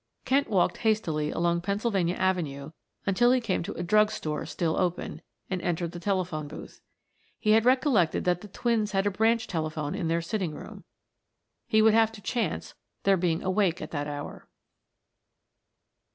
Kent 0.25 0.49
walked 0.49 0.77
hastily 0.77 1.29
along 1.29 1.61
Pennsylvania 1.61 2.15
Avenue 2.15 2.71
until 3.05 3.31
he 3.31 3.39
came 3.39 3.61
to 3.61 3.73
a 3.73 3.83
drug 3.83 4.09
store 4.09 4.47
still 4.47 4.75
open, 4.75 5.21
and 5.47 5.61
entered 5.61 5.91
the 5.91 5.99
telephone 5.99 6.47
booth. 6.47 6.81
He 7.39 7.51
had 7.51 7.65
recollected 7.65 8.23
that 8.25 8.41
the 8.41 8.47
twins 8.47 8.93
had 8.93 9.05
a 9.05 9.11
branch 9.11 9.45
telephone 9.45 9.93
in 9.93 10.07
their 10.07 10.23
sitting 10.23 10.55
room; 10.55 10.85
he 11.67 11.83
would 11.83 11.93
have 11.93 12.11
to 12.13 12.19
chance 12.21 12.73
their 13.03 13.15
being 13.15 13.43
awake 13.43 13.79
at 13.79 13.91
that 13.91 14.07
hour. 14.07 14.47